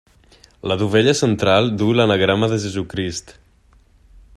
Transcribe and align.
La 0.69 0.77
dovella 0.81 1.13
central 1.19 1.69
duu 1.81 1.93
l'anagrama 1.99 2.51
de 2.55 2.61
Jesucrist. 2.65 3.35